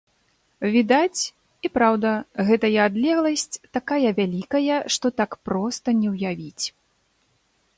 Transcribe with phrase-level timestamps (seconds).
[0.75, 1.21] Відаць,
[1.67, 2.13] і праўда,
[2.47, 6.65] гэтая адлегласць такая вялікая, што так проста не ўявіць.